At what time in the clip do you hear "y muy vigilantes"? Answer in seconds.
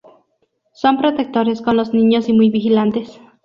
2.27-3.21